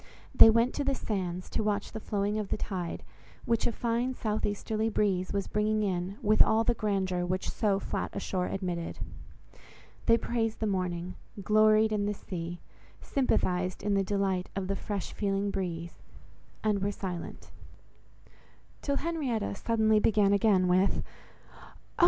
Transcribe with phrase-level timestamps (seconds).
[0.33, 3.03] They went to the sands, to watch the flowing of the tide,
[3.45, 7.77] which a fine south easterly breeze was bringing in with all the grandeur which so
[7.79, 8.97] flat a shore admitted.
[10.07, 12.61] They praised the morning; gloried in the sea;
[12.99, 17.51] sympathized in the delight of the fresh feeling breeze—and were silent;
[18.81, 21.03] till Henrietta suddenly began again with—
[21.53, 21.73] "Oh!